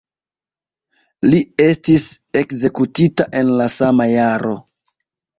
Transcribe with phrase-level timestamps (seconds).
[1.25, 2.05] Li estis
[2.41, 4.55] ekzekutita en la sama jaro.